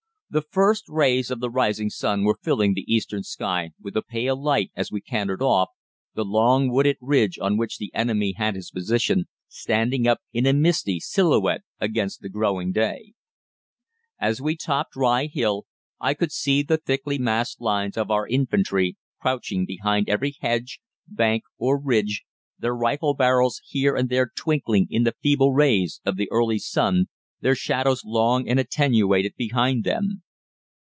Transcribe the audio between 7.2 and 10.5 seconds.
on which the enemy had his position standing up in